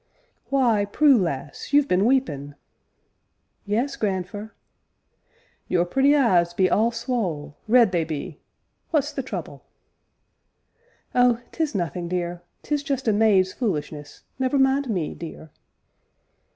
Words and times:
"Why, 0.49 0.85
Prue, 0.85 1.15
lass, 1.15 1.73
you've 1.73 1.87
been 1.87 2.05
weepin'!" 2.05 2.55
"Yes, 3.67 3.95
grandfer." 3.95 4.55
"Your 5.67 5.85
pretty 5.85 6.15
eyes 6.15 6.55
be 6.55 6.71
all 6.71 6.89
swole 6.91 7.55
red 7.67 7.91
they 7.91 8.03
be; 8.03 8.39
what's 8.89 9.11
the 9.11 9.21
trouble?" 9.21 9.63
"Oh! 11.13 11.39
'tis 11.51 11.75
nothing, 11.75 12.07
dear, 12.07 12.41
'tis 12.63 12.81
just 12.81 13.07
a 13.07 13.13
maid's 13.13 13.53
fulishness 13.53 14.23
never 14.39 14.57
mind 14.57 14.89
me, 14.89 15.13
dear." 15.13 15.51